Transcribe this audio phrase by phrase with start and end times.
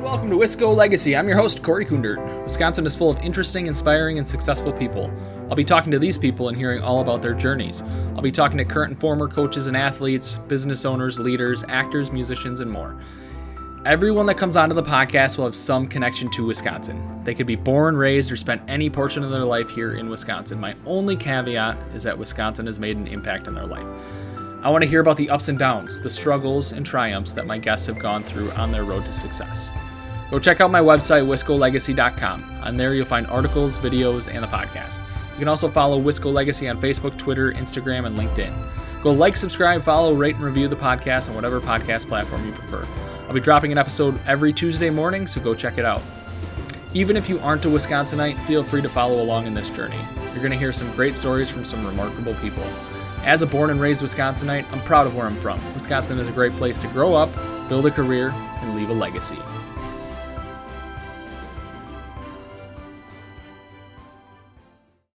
[0.00, 1.14] Welcome to Wisco Legacy.
[1.14, 2.42] I'm your host, Corey Kundert.
[2.42, 5.12] Wisconsin is full of interesting, inspiring, and successful people.
[5.50, 7.82] I'll be talking to these people and hearing all about their journeys.
[8.16, 12.60] I'll be talking to current and former coaches and athletes, business owners, leaders, actors, musicians,
[12.60, 12.98] and more.
[13.84, 17.22] Everyone that comes onto the podcast will have some connection to Wisconsin.
[17.22, 20.58] They could be born, raised, or spent any portion of their life here in Wisconsin.
[20.58, 23.86] My only caveat is that Wisconsin has made an impact in their life.
[24.62, 27.58] I want to hear about the ups and downs, the struggles and triumphs that my
[27.58, 29.70] guests have gone through on their road to success.
[30.30, 32.44] Go check out my website, wiscolegacy.com.
[32.62, 35.00] On there, you'll find articles, videos, and the podcast.
[35.32, 38.54] You can also follow Wisco Legacy on Facebook, Twitter, Instagram, and LinkedIn.
[39.02, 42.86] Go like, subscribe, follow, rate, and review the podcast on whatever podcast platform you prefer.
[43.26, 46.02] I'll be dropping an episode every Tuesday morning, so go check it out.
[46.92, 50.00] Even if you aren't a Wisconsinite, feel free to follow along in this journey.
[50.32, 52.64] You're going to hear some great stories from some remarkable people.
[53.22, 55.60] As a born and raised Wisconsinite, I'm proud of where I'm from.
[55.74, 57.30] Wisconsin is a great place to grow up,
[57.68, 59.38] build a career, and leave a legacy.